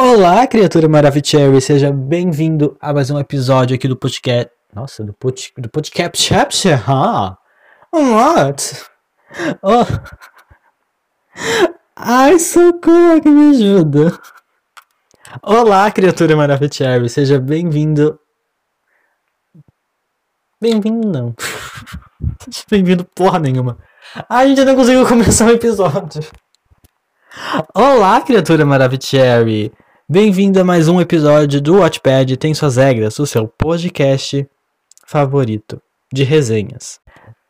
[0.00, 4.48] Olá, criatura Maravicherry, seja bem-vindo a mais um episódio aqui do podcast.
[4.72, 5.52] Nossa, do, pod...
[5.58, 7.36] do podcast Chapter, huh?
[7.92, 8.86] What?
[9.60, 9.84] Oh.
[11.96, 14.16] Ai, socorro, que me ajuda.
[15.42, 18.20] Olá, criatura Maravicherry, seja bem-vindo.
[20.60, 21.34] Bem-vindo, não.
[22.70, 23.76] bem-vindo porra nenhuma.
[24.28, 26.22] Ai, a gente não conseguiu começar o episódio.
[27.74, 29.72] Olá, criatura Maravicherry.
[30.10, 34.48] Bem-vindo a mais um episódio do Watchpad Tem Suas Regras, o seu podcast
[35.06, 36.98] favorito de resenhas.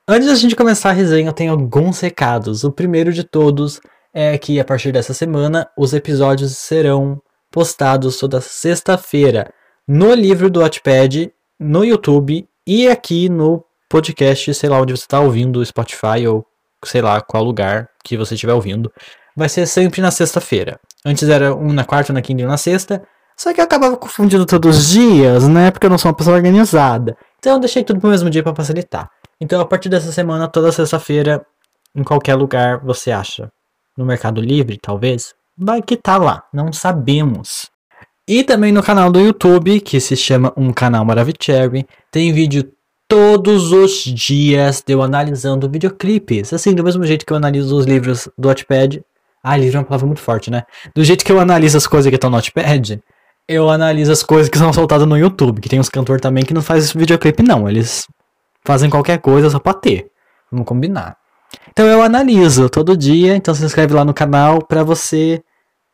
[0.09, 2.65] Antes da gente começar a resenha, eu tenho alguns recados.
[2.65, 3.81] O primeiro de todos
[4.13, 9.55] é que a partir dessa semana os episódios serão postados toda sexta-feira
[9.87, 15.21] no livro do Watchpad, no YouTube e aqui no podcast, sei lá onde você está
[15.21, 16.45] ouvindo, Spotify ou
[16.85, 18.93] sei lá qual lugar que você estiver ouvindo.
[19.37, 20.81] Vai ser sempre na sexta-feira.
[21.05, 23.03] Antes era um na quarta, na quinta e na sexta.
[23.37, 25.71] Só que eu acabava confundindo todos os dias, né?
[25.71, 27.17] Porque eu não sou uma pessoa organizada.
[27.39, 29.09] Então eu deixei tudo pro mesmo dia para facilitar.
[29.41, 31.45] Então a partir dessa semana, toda sexta-feira,
[31.95, 33.51] em qualquer lugar você acha.
[33.97, 35.35] No Mercado Livre, talvez.
[35.57, 36.45] Vai que tá lá.
[36.53, 37.69] Não sabemos.
[38.27, 42.71] E também no canal do YouTube, que se chama Um Canal Maravicherry, tem vídeo
[43.09, 46.53] todos os dias de eu analisando videoclipes.
[46.53, 49.03] Assim, do mesmo jeito que eu analiso os livros do Watchpad,
[49.53, 50.65] ah, livro é uma palavra muito forte, né?
[50.95, 53.01] Do jeito que eu analiso as coisas que estão no Notepad,
[53.49, 55.61] eu analiso as coisas que são soltadas no YouTube.
[55.61, 57.69] Que tem uns cantores também que não fazem videoclipe, não.
[57.69, 58.07] Eles
[58.63, 60.11] fazem qualquer coisa só pra ter.
[60.53, 61.17] Vamos combinar.
[61.71, 63.35] Então eu analiso todo dia.
[63.35, 65.43] Então se inscreve lá no canal pra você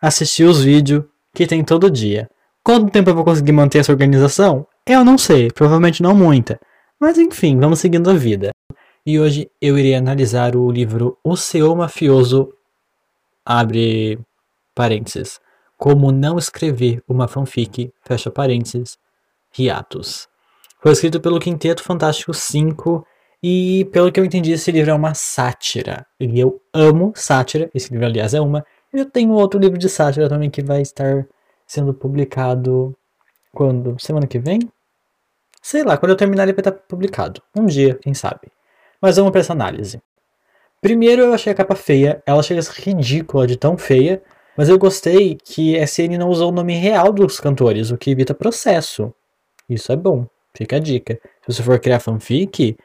[0.02, 2.28] assistir os vídeos que tem todo dia.
[2.64, 4.66] Quanto tempo eu vou conseguir manter essa organização?
[4.84, 5.48] Eu não sei.
[5.52, 6.58] Provavelmente não muita.
[7.00, 8.50] Mas enfim, vamos seguindo a vida.
[9.06, 12.48] E hoje eu irei analisar o livro O Seu Mafioso
[13.44, 14.18] abre
[14.74, 15.40] parênteses,
[15.76, 18.98] como não escrever uma fanfic, fecha parênteses,
[19.58, 20.28] hiatus.
[20.80, 23.06] Foi escrito pelo Quinteto Fantástico 5
[23.42, 26.06] e, pelo que eu entendi, esse livro é uma sátira.
[26.18, 28.64] E eu amo sátira, esse livro, aliás, é uma.
[28.92, 31.26] Eu tenho outro livro de sátira também que vai estar
[31.66, 32.96] sendo publicado
[33.52, 33.96] quando?
[33.98, 34.60] Semana que vem?
[35.62, 37.42] Sei lá, quando eu terminar ele vai estar publicado.
[37.56, 38.52] Um dia, quem sabe.
[39.00, 40.02] Mas vamos para essa análise.
[40.84, 44.22] Primeiro eu achei a capa feia, ela chega ridícula de tão feia,
[44.54, 48.34] mas eu gostei que SN não usou o nome real dos cantores, o que evita
[48.34, 49.10] processo.
[49.66, 51.18] Isso é bom, fica a dica.
[51.40, 52.76] Se você for criar fanfic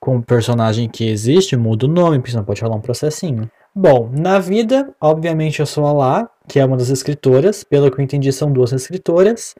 [0.00, 3.50] com um personagem que existe, muda o nome, porque senão pode rolar um processinho.
[3.74, 8.00] Bom, na vida, obviamente eu sou a Lá, que é uma das escritoras, pelo que
[8.00, 9.54] eu entendi são duas escritoras,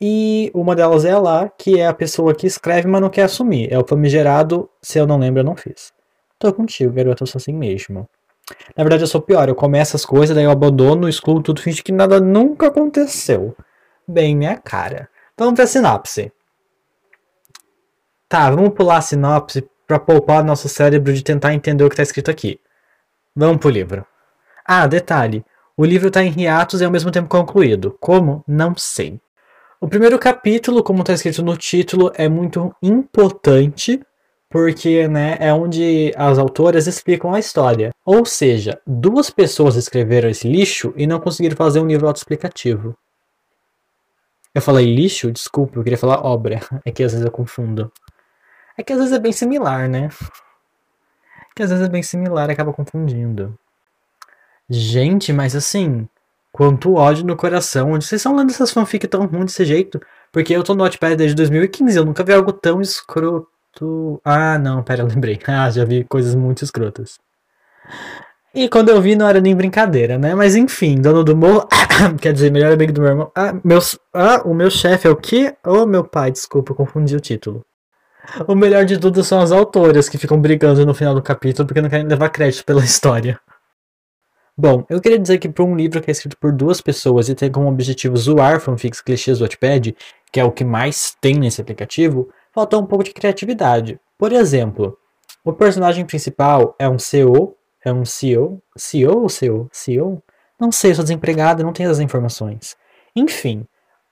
[0.00, 3.24] e uma delas é a Lá, que é a pessoa que escreve, mas não quer
[3.24, 3.70] assumir.
[3.70, 5.94] É o famigerado, se eu não lembro, eu não fiz.
[6.46, 8.08] Tô contigo, garoto, eu sou assim mesmo.
[8.76, 9.48] Na verdade, eu sou pior.
[9.48, 13.56] Eu começo as coisas, daí eu abandono, excluo tudo, finge que nada nunca aconteceu.
[14.06, 15.08] Bem, minha cara.
[15.36, 16.32] Vamos pra sinopse.
[18.28, 22.04] Tá, vamos pular a sinopse para poupar nosso cérebro de tentar entender o que tá
[22.04, 22.60] escrito aqui.
[23.34, 24.06] Vamos pro livro.
[24.64, 25.44] Ah, detalhe.
[25.76, 27.98] O livro tá em hiatos e ao mesmo tempo concluído.
[28.00, 28.44] Como?
[28.46, 29.20] Não sei.
[29.80, 34.00] O primeiro capítulo, como está escrito no título, é muito importante
[34.48, 37.92] porque né, é onde as autoras explicam a história.
[38.04, 42.96] Ou seja, duas pessoas escreveram esse lixo e não conseguiram fazer um livro autoexplicativo.
[44.54, 45.30] Eu falei lixo?
[45.30, 46.60] Desculpa, eu queria falar obra.
[46.84, 47.92] É que às vezes eu confundo.
[48.78, 50.08] É que às vezes é bem similar, né?
[51.40, 53.58] É que às vezes é bem similar acaba confundindo.
[54.68, 56.08] Gente, mas assim,
[56.52, 57.92] quanto ódio no coração.
[57.92, 60.00] Onde vocês estão lendo essas fanfic tão ruins desse jeito?
[60.32, 63.55] Porque eu tô no Notepad desde 2015, eu nunca vi algo tão escroto
[64.24, 65.38] Ah, não, pera, lembrei.
[65.46, 67.18] Ah, já vi coisas muito escrotas.
[68.54, 70.34] E quando eu vi não era nem brincadeira, né?
[70.34, 71.68] Mas enfim, dono do morro.
[72.20, 73.32] quer dizer, melhor amigo do meu irmão.
[73.34, 73.98] Ah, meus...
[74.14, 75.54] ah o meu chefe é o quê?
[75.64, 77.64] Oh, meu pai, desculpa, eu confundi o título.
[78.48, 81.80] O melhor de tudo são as autoras que ficam brigando no final do capítulo porque
[81.80, 83.38] não querem levar crédito pela história.
[84.58, 87.34] Bom, eu queria dizer que para um livro que é escrito por duas pessoas e
[87.34, 89.94] tem como objetivo zoar fanfics clichês do Wattpad,
[90.32, 94.00] que é o que mais tem nesse aplicativo, faltou um pouco de criatividade.
[94.16, 94.96] Por exemplo,
[95.44, 97.54] o personagem principal é um CEO,
[97.84, 99.68] é um CEO, CEO ou CEO?
[99.70, 100.22] CEO?
[100.58, 102.74] Não sei, sou desempregado, não tenho as informações.
[103.14, 103.66] Enfim,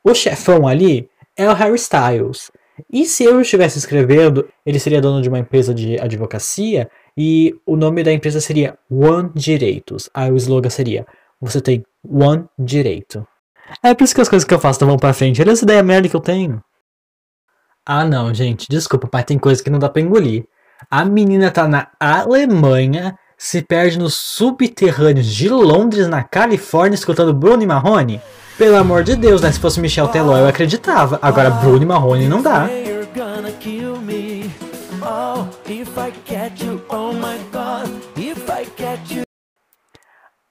[0.04, 2.52] o chefão ali é o Harry Styles.
[2.92, 7.76] E se eu estivesse escrevendo, ele seria dono de uma empresa de advocacia e o
[7.76, 10.10] nome da empresa seria One Direitos.
[10.12, 11.06] Aí o slogan seria:
[11.40, 13.26] Você tem One Direito.
[13.82, 15.40] É por isso que as coisas que eu faço não vão pra frente.
[15.40, 16.62] Olha essa ideia merda que eu tenho.
[17.86, 20.46] Ah, não, gente, desculpa, mas tem coisa que não dá pra engolir.
[20.90, 27.62] A menina tá na Alemanha, se perde nos subterrâneos de Londres, na Califórnia, escutando Bruno
[27.62, 28.20] e Marrone.
[28.56, 29.50] Pelo amor de Deus, né?
[29.50, 31.18] Se fosse Michel Teló, eu acreditava.
[31.20, 32.68] Agora, Bruno e Marrone não dá.
[35.02, 35.64] Oh, oh.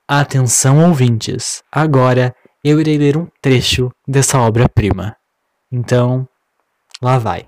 [0.07, 1.63] Atenção, ouvintes.
[1.71, 5.15] Agora eu irei ler um trecho dessa obra-prima.
[5.71, 6.27] Então,
[7.03, 7.45] lá vai.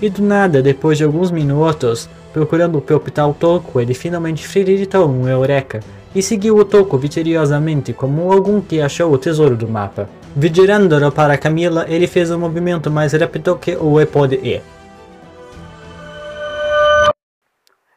[0.00, 5.28] E do nada, depois de alguns minutos, procurando pelo Pital Toco, ele finalmente acreditou um
[5.28, 5.80] eureka
[6.14, 10.08] e seguiu o Toco vitoriosamente como algum que achou o tesouro do mapa.
[10.36, 14.60] Vigirando para Camila, ele fez um movimento mais rápido que o iPod E.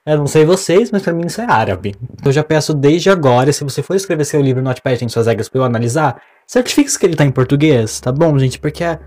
[0.04, 1.96] Eu não sei vocês, mas pra mim isso é árabe.
[2.14, 5.28] Então já peço desde agora, se você for escrever seu livro no Notepad tem suas
[5.28, 6.20] regras pra eu analisar,
[6.52, 8.60] certifique que ele tá em português, tá bom, gente?
[8.60, 9.00] Porque a,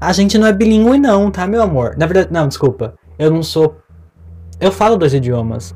[0.00, 1.96] a gente não é bilíngue não, tá, meu amor?
[1.96, 2.94] Na verdade, não, desculpa.
[3.18, 3.76] Eu não sou...
[4.60, 5.74] Eu falo dois idiomas.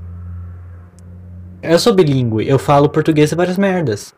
[1.61, 4.14] Eu sou bilíngue, eu falo português e várias merdas.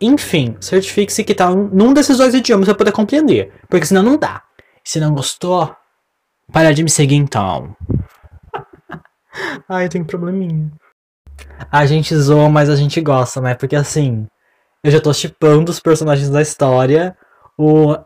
[0.00, 3.52] Enfim, certifique-se que tá num desses dois idiomas pra poder compreender.
[3.68, 4.42] Porque senão não dá.
[4.82, 5.76] Se não gostou,
[6.50, 7.76] para de me seguir então.
[9.68, 10.72] Ai, tem probleminha.
[11.70, 13.54] A gente zoa, mas a gente gosta, né?
[13.54, 14.26] Porque assim,
[14.84, 17.16] eu já tô chipando os personagens da história.
[17.56, 17.96] O,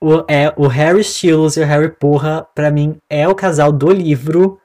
[0.00, 3.92] o, é, o Harry Styles e o Harry Porra, pra mim, é o casal do
[3.92, 4.58] livro.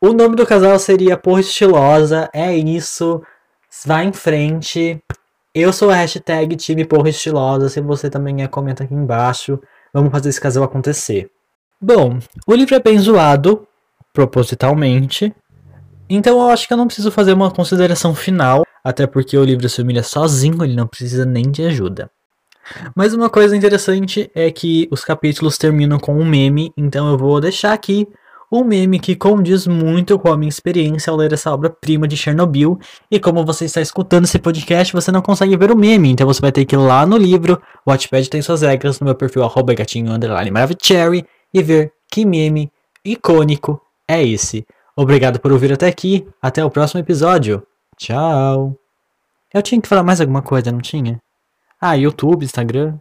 [0.00, 2.30] O nome do casal seria Porra Estilosa.
[2.32, 3.20] É isso.
[3.84, 5.02] Vai em frente.
[5.52, 7.68] Eu sou a hashtag time Porra Estilosa.
[7.68, 9.60] Se você também é, comenta aqui embaixo.
[9.92, 11.28] Vamos fazer esse casal acontecer.
[11.80, 13.66] Bom, o livro é bem zoado,
[14.12, 15.34] propositalmente.
[16.08, 19.68] Então eu acho que eu não preciso fazer uma consideração final, até porque o livro
[19.68, 22.08] se humilha sozinho, ele não precisa nem de ajuda.
[22.94, 27.40] Mas uma coisa interessante é que os capítulos terminam com um meme, então eu vou
[27.40, 28.06] deixar aqui
[28.50, 32.78] um meme que condiz muito com a minha experiência ao ler essa obra-prima de Chernobyl.
[33.10, 36.40] E como você está escutando esse podcast, você não consegue ver o meme, então você
[36.40, 39.42] vai ter que ir lá no livro, o Watchpad tem suas regras, no meu perfil
[39.42, 40.12] arroba gatinho
[41.52, 42.70] e ver que meme
[43.04, 44.64] icônico é esse.
[44.94, 46.24] Obrigado por ouvir até aqui.
[46.40, 47.66] Até o próximo episódio.
[47.96, 48.76] Tchau.
[49.52, 51.20] Eu tinha que falar mais alguma coisa, não tinha?
[51.80, 52.98] Ah, YouTube, Instagram.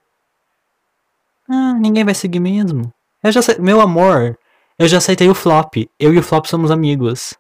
[1.50, 2.94] Ah, ninguém vai seguir mesmo.
[3.24, 4.38] Eu já sei, meu amor,
[4.78, 5.76] eu já aceitei o flop.
[6.00, 7.34] Eu e o flop somos amigos.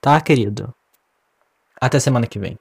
[0.00, 0.74] Tá, querido?
[1.80, 2.58] Até semana que vem.